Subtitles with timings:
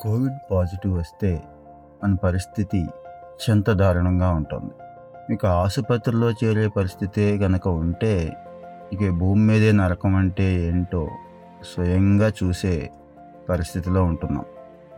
[0.00, 1.42] Covid positive వస్తే
[2.04, 2.86] మన పరిస్థితి
[3.50, 4.70] చెంత దారుణంగా ఉంటుంది.
[5.30, 8.36] మీకు ఆసుపత్రిలో చేరే పరిస్థితే కనుక ఉంటే
[8.92, 11.08] ఇక భూమి మీదే నరకం అంటే ఏంటో
[11.74, 12.90] స్వయంగా చూసే
[13.48, 14.44] పరిస్థితిలో ఉంటున్నాం.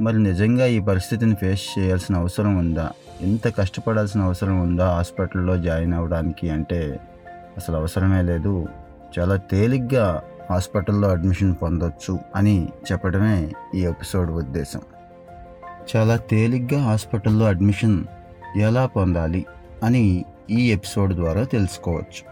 [0.00, 2.90] మరి నిజంగా ఈ పరిస్థితిని ఫేస్ చేయాల్సిన అవసరం ఉందా?
[3.20, 7.00] ఎంత కష్టపడాల్సిన అవసరం ఉందా హాస్పిటల్లో జాయిన్ అవ్వడానికి అంటే?
[7.56, 8.66] అసలు అవసరమే లేదు.
[9.18, 14.80] చాలా తేలిగ్గా హాస్పిటల్లో అడ్మిషన్ పొందొచ్చు అని చెప్పడమే ఈ ఎపిసోడ్ ఉద్దేశం.
[15.96, 18.04] చాలా తేలిగ్గా హాస్పిటల్లో అడ్మిషన్
[18.56, 19.46] ఎలా పొందాలి
[19.82, 22.22] అని ఈ ఎపిసోడ్ ద్వారా తెలుసుకోవచ్చు.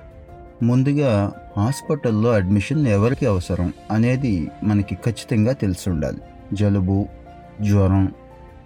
[0.67, 6.21] ముందుగా హాస్పిటల్లో అడ్మిషన్ ఎవరికి అవసరం అనేది మనకి ఖచ్చితంగా తెలిసి ఉండాలి.
[6.53, 7.09] జలుబు
[7.61, 8.13] జ్వరం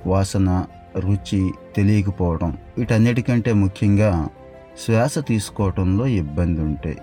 [0.07, 0.65] వాసన
[0.99, 4.29] రుచి తెలియకపోవడం వీటన్నిటికంటే ముఖ్యంగా
[4.87, 6.97] శ్వాస తీసుకోవడంలో ఇబ్బంది ఉంటే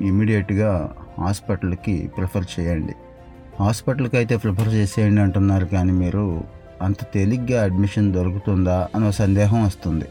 [0.00, 2.94] ఇమీడియట్గా హాస్పిటల్కి ప్రిఫర్ చేయండి.
[3.60, 6.44] హాస్పిటల్కి అయితే ప్రిఫర్ చేసేయండి అంటున్నారు కానీ మీరు
[6.82, 10.04] అంత తేలిగ్గా అడ్మిషన్ దొరుకుతుందా అనే సందేహం వస్తుంది.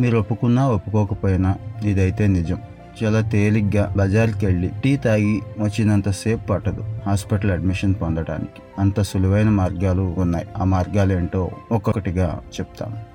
[0.00, 2.58] మీరు ఒప్పుకున్నా ఒప్పుకోకపోయినా ఇదైతే నిజం.
[3.04, 10.46] చాలా తేలిగ్గా బజార్కి వెళ్ళి టీ తాగి వచ్చినంతసేపు పట్టదు హాస్పిటల్ అడ్మిషన్ పొందడానికి అంత సులువైన మార్గాలు ఉన్నాయి.
[10.58, 13.12] ఆ మార్గాలు ఏంటో ఒక్కొక్కటిగా చెప్తాను.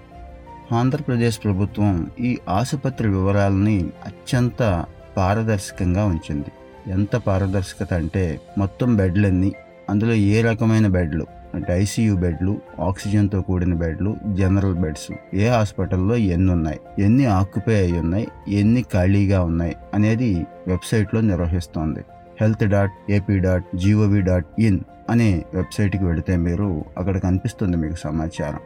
[0.75, 4.85] ఆంధ్రప్రదేశ్ ప్రభుత్వం ఈ ఆసుపత్రి వివరాలని అత్యంత
[5.17, 6.51] పారదర్శకంగా ఉంచింది.
[6.91, 9.53] ఎంత పారదర్శకత అంటే మొత్తం బెడ్లన్నీ
[9.89, 11.36] అందులో ఏ రకమైన బెడ్లు?
[11.57, 15.35] అంటే ఐసీయూ బెడ్లు ఆక్సిజన్తో కూడిన బెడ్లు జనరల్ బెడ్స్.
[15.35, 16.79] ఏ హాస్పిటల్లో ఎన్ని ఉన్నాయి?
[16.99, 18.27] ఎన్ని ఆక్యుపై అయి ఉన్నాయి?
[18.47, 19.75] ఎన్ని ఖాళీగా ఉన్నాయి?
[19.93, 21.99] అనేది వెబ్సైట్లో నిర్వహిస్తోంది.
[22.41, 28.59] Health dot AP dot gov dot in అనే వెబ్సైట్కి వెళితే మీరు అక్కడ కనిపిస్తుంది మీకు సమాచారం.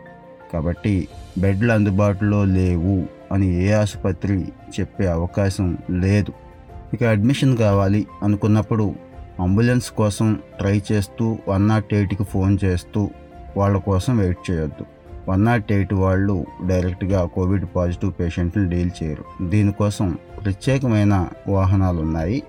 [0.53, 1.07] కాబట్టి
[1.39, 4.45] బెడ్లు అందుబాటులో లేవు అని ఏ ఆసుపత్రి
[4.79, 6.33] చెప్పే అవకాశం లేదు.
[6.93, 8.95] ఇక అడ్మిషన్ కావాలి అనుకున్నప్పుడు
[9.41, 13.09] అంబులెన్స్ కోసం ట్రై చేస్తూ వన్ నాట్ ఎయిట్కి ఫోన్ చేస్తూ
[13.57, 14.85] వాళ్ళ కోసం వెయిట్ చేయొద్దు.
[15.29, 19.49] వన్ నాట్ ఎయిట్ వాళ్ళు డైరెక్ట్గా కోవిడ్ పాజిటివ్ పేషెంట్ని డీల్ చేయరు.
[19.49, 22.43] దీనికోసం ప్రత్యేకమైన వాహనాలు ఉన్నాయి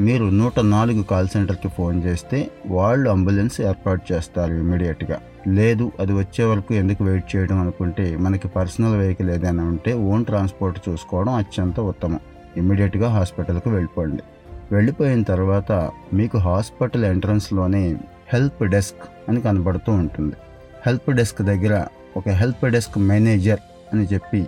[0.00, 6.44] మీరు నూట నాలుగు కాల్ సెంటర్కి ఫోన్ చేస్తే వాళ్ళు అంబులెన్స్ ఏర్పాటు చేస్తారు ఇమీడియట్గా లేదు అది వచ్చే
[6.44, 12.20] వరకు ఎందుకు వెయిట్ చేయడం అనుకుంటే మనకి పర్సనల్ వెహికల్ ఏదైనా ఉంటే ఓన్ ట్రాన్స్పోర్ట్ చూసుకోవడం అత్యంత ఉత్తమం.
[12.56, 14.22] ఇమీడియట్గా హాస్పిటల్కి వెళ్ళిపోండి.
[14.72, 17.96] వెళ్ళిపోయిన తర్వాత మీకు హాస్పిటల్ ఎంట్రన్స్లోనే
[18.32, 20.34] హెల్ప్ డెస్క్ అని కనబడుతూ ఉంటుంది.
[20.86, 21.86] హెల్ప్ డెస్క్ దగ్గర
[22.16, 23.58] ఒక హెల్ప్ డెస్క్ మేనేజర్
[23.92, 24.46] అని చెప్పి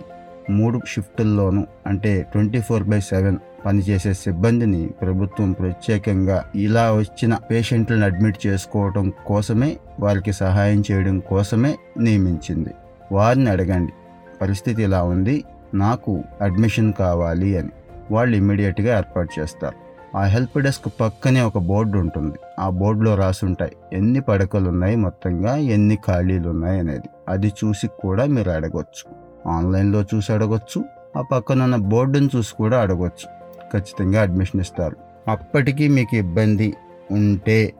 [0.49, 8.47] మూడు షిఫ్టుల్లోనూ అంటే ట్వంటీ ఫోర్ బై సెవెన్ పనిచేసే సిబ్బందిని ప్రభుత్వం ప్రత్యేకంగా ఇలా వచ్చిన పేషెంట్లను అడ్మిట్
[8.47, 12.69] చేసుకోవటం కోసమే వారికి సహాయం చేయడం కోసమే నియమించింది.
[13.11, 13.93] వారిని అడగండి
[14.41, 15.43] పరిస్థితి ఇలా ఉంది
[15.73, 17.69] నాకు అడ్మిషన్ కావాలి అని.
[18.11, 19.90] వాళ్ళు ఇమ్మీడియట్గా ఏర్పాటు చేస్తారు.
[20.15, 22.35] ఆ హెల్ప్ డెస్క్ పక్కనే ఒక బోర్డు ఉంటుంది.
[22.59, 23.71] ఆ బోర్డులో రాసి ఉంటాయి.
[23.93, 27.09] ఎన్ని పడకలు ఉన్నాయి మొత్తంగా ఎన్ని ఖాళీలు ఉన్నాయి అనేది.
[27.29, 29.15] అది చూసి కూడా మీరు అడగొచ్చు.
[29.49, 30.83] ఆన్లైన్లో చూసి అడగొచ్చు.
[31.17, 33.27] ఆ పక్కన ఉన్న బోర్డును చూసి కూడా అడగొచ్చు.
[33.73, 34.95] ఖచ్చితంగా అడ్మిషన్ ఇస్తారు.
[35.27, 36.73] అప్పటికీ మీకు ఇబ్బంది
[37.11, 37.73] ఉంటే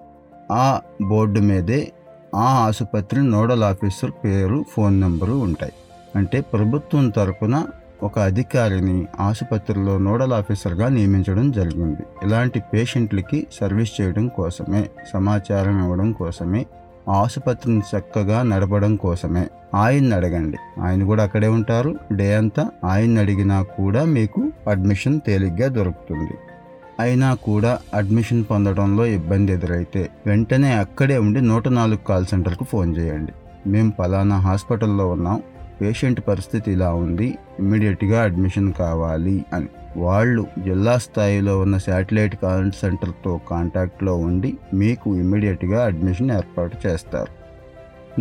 [0.51, 1.91] ఆ బోర్డు మీదే
[2.35, 5.73] ఆ ఆసుపత్రి నోడల్ ఆఫీసర్ పేరు ఫోన్ నెంబరు ఉంటాయి.
[6.15, 7.65] అంటే ప్రభుత్వం తరపున
[8.03, 12.01] ఒక అధికారిని ఆసుపత్రిలో నోడల్ ఆఫీసర్గా నియమించడం జరిగింది.
[12.23, 16.65] ఇలాంటి పేషెంట్లకి సర్వీస్ చేయడం కోసమే సమాచారం ఇవ్వడం కోసమే
[17.09, 19.47] ఆసుపత్రిని చక్కగా నడపడం కోసమే.
[19.75, 20.57] ఆయన్ని అడగండి.
[20.81, 21.95] ఆయన కూడా అక్కడే ఉంటారు.
[22.13, 26.31] డే అంతా ఆయన్ని అడిగినా కూడా మీకు అడ్మిషన్ తేలిగ్గా దొరుకుతుంది.
[26.99, 33.31] అయినా కూడా అడ్మిషన్ పొందడంలో ఇబ్బంది ఎదురైతే వెంటనే అక్కడే ఉండి నూట నాలుగు కాల్ సెంటర్కు ఫోన్ చేయండి.
[33.67, 35.43] మేము పలానా హాస్పిటల్లో ఉన్నాం.
[35.81, 39.67] పేషెంట్ పరిస్థితి ఇలా ఉంది ఇమ్మీడియట్గా అడ్మిషన్ కావాలి అని.
[39.97, 47.41] వాళ్ళు జిల్లా స్థాయిలో ఉన్న శాటిలైట్ కాల్ సెంటర్తో కాంటాక్ట్లో ఉండి మీకు ఇమ్మీడియట్గా అడ్మిషన్ ఏర్పాటు చేస్తారు.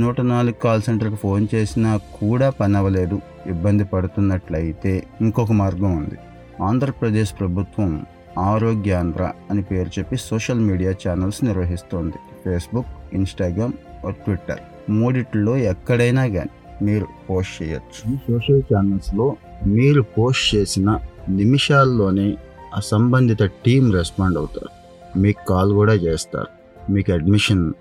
[0.00, 6.18] నూట నాలుగు కాల్ సెంటర్కి ఫోన్ చేసినా కూడా పని అవ్వలేదు ఇబ్బంది పడుతున్నట్లయితే ఇంకొక మార్గం ఉంది.
[6.62, 8.06] ఆంధ్రప్రదేశ్ ప్రభుత్వం
[8.38, 12.18] ఆరోగ్యాంధ్ర అని పేరు చెప్పి సోషల్ మీడియా ఛానల్స్ నిర్వహిస్తోంది.
[12.44, 13.72] Facebook Instagram
[14.10, 14.58] Twitter.
[14.90, 16.50] మూడిట్లో ఎక్కడైనా కానీ
[16.82, 18.16] మీరు పోస్ట్ చేయొచ్చు.
[18.16, 19.36] సోషల్ ఛానల్స్లో
[19.66, 20.98] మీరు పోస్ట్ చేసిన
[21.28, 22.36] నిమిషాల్లోనే
[22.74, 24.80] ఆ సంబంధిత టీం రెస్పాండ్ అవుతారు.
[25.18, 26.46] మీకు కాల్ కూడా చేస్తారు.
[26.92, 27.72] మీకు అడ్మిషన్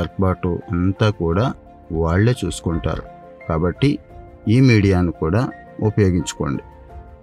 [0.00, 1.54] ఏర్పాటు అంతా కూడా
[1.92, 3.02] వాళ్ళే చూసుకుంటారు.
[3.48, 3.98] కాబట్టి
[4.48, 5.48] ఈ మీడియాను కూడా
[5.82, 6.62] ఉపయోగించుకోండి.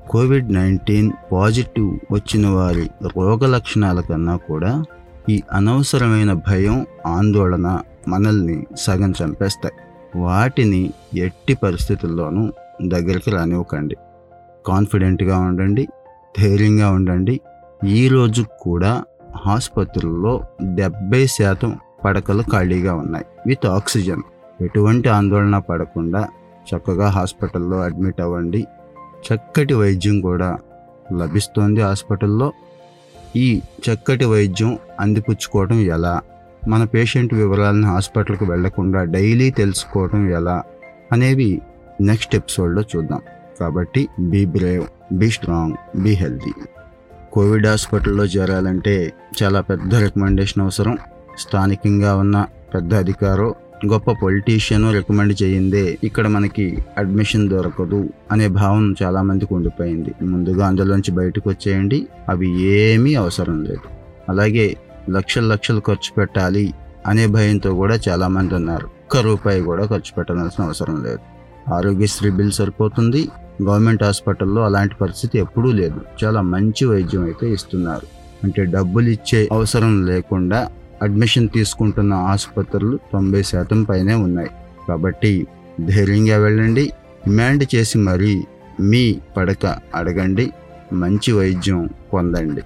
[0.09, 4.83] కోవిడ్ నైన్టీన్ పాజిటివ్ వచ్చిన వారి రోగ లక్షణాల కన్నా కూడా
[5.29, 9.73] ఈ అనవసరమైన భయం ఆందోళన మనల్ని సగం చంపేస్తాయి.
[10.15, 12.51] వాటిని ఎట్టి పరిస్థితుల్లోనూ
[12.87, 13.95] దగ్గరికి రానివ్వకండి.
[14.67, 15.87] కాన్ఫిడెంట్గా ఉండండి
[16.39, 17.41] ధైర్యంగా ఉండండి.
[17.87, 19.03] ఈరోజు కూడా
[19.45, 20.43] ఆసుపత్రుల్లో
[20.75, 23.25] డెబ్బై శాతం పడకలు ఖాళీగా ఉన్నాయి.
[23.47, 24.21] With oxygen.
[24.61, 26.27] ఎటువంటి ఆందోళన పడకుండా
[26.75, 28.67] చక్కగా హాస్పిటల్లో అడ్మిట్ అవ్వండి.
[29.33, 30.57] చక్కటి వైద్యం కూడా
[31.17, 32.53] లభిస్తోంది హాస్పిటల్లో.
[33.35, 36.21] ఈ చక్కటి వైద్యం అందిపుచ్చుకోవడం ఎలా?
[36.67, 40.63] మన పేషెంట్ వివరాలను హాస్పిటల్కి వెళ్ళకుండా డైలీ తెలుసుకోవడం ఎలా
[41.11, 41.61] అనేవి
[42.01, 43.21] నెక్స్ట్ ఎపిసోడ్లో చూద్దాం.
[43.59, 46.51] కాబట్టి be brave be strong be healthy.
[47.33, 49.13] Covid హాస్పిటల్లో చేరాలంటే
[49.43, 50.97] చాలా పెద్ద రికమెండేషన్ అవసరం.
[51.37, 53.55] స్థానికంగా ఉన్న పెద్ద అధికారో
[53.85, 60.25] గొప్ప పొలిటీషియన్ రికమెండ్ చేయిందే ఇక్కడ మనకి అడ్మిషన్ దొరకదు అనే భావన చాలా మందికి ఉండిపోయింది.
[60.25, 62.07] ముందుగా అందులోంచి బయటకు వచ్చేయండి.
[62.29, 63.81] అవి ఏమీ అవసరం లేదు.
[64.29, 64.75] అలాగే
[65.09, 66.73] లక్షలు లక్షలు ఖర్చు పెట్టాలి
[67.07, 68.85] అనే భయంతో కూడా చాలా మంది ఉన్నారు.
[68.85, 71.19] ఒక్క రూపాయి కూడా ఖర్చు పెట్టాల్సిన అవసరం లేదు.
[71.73, 73.29] ఆరోగ్యశ్రీ బిల్ సరిపోతుంది.
[73.63, 76.01] గవర్నమెంట్ హాస్పిటల్లో అలాంటి పరిస్థితి ఎప్పుడూ లేదు.
[76.23, 78.07] చాలా మంచి వైద్యం అయితే ఇస్తున్నారు.
[78.43, 80.71] అంటే డబ్బులు ఇచ్చే అవసరం లేకుండా
[81.01, 84.49] అడ్మిషన్ తీసుకుంటున్న ఆసుపత్రులు తొంభై శాతం పైనే ఉన్నాయి.
[84.87, 85.47] కాబట్టి
[85.81, 86.91] ధైర్యంగా వెళ్ళండి.
[87.27, 88.43] డిమాండ్ చేసి మరీ
[88.79, 90.51] మీ పడక అడగండి.
[90.93, 92.61] మంచి వైద్యం పొందండి.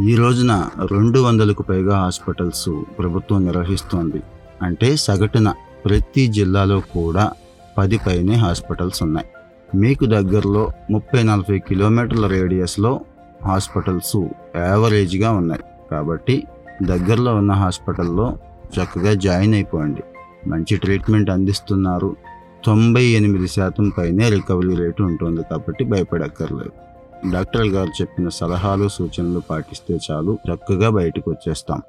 [0.00, 2.68] ఈ రోజున రెండు వందలకు పైగా హాస్పిటల్స్
[2.98, 4.22] ప్రభుత్వం నిర్వహిస్తోంది.
[4.62, 5.54] అంటే సగటున
[5.84, 7.32] ప్రతి జిల్లాలో కూడా
[7.78, 9.26] పది పైనే హాస్పిటల్స్ ఉన్నాయి.
[9.74, 13.00] మీకు దగ్గరలో ముప్పై నలభై కిలోమీటర్ల రేడియస్లో
[13.44, 15.60] హాస్పిటల్స్ యావరేజ్గా ఉన్నాయి.
[15.90, 16.46] కాబట్టి
[16.82, 18.38] దగ్గరలో ఉన్న హాస్పిటల్లో
[18.76, 20.02] చక్కగా జాయిన్ అయిపోండి.
[20.46, 22.16] మంచి ట్రీట్మెంట్ అందిస్తున్నారు.
[22.64, 26.89] తొంభై ఎనిమిది శాతం పైనే రికవరీ రేటు ఉంటుంది కాబట్టి భయపడక్కర్లేదు.
[27.28, 31.82] డాక్టర్ గారు చెప్పిన సలహాలు సూచనలు పాటిస్తే చాలు చక్కగా బయటకు వచ్చేస్తాం.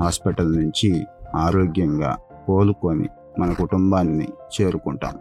[0.00, 3.08] హాస్పిటల్ నుంచి ఆరోగ్యంగా కోలుకొని
[3.38, 5.14] మన కుటుంబాన్ని చేరుకుంటాం.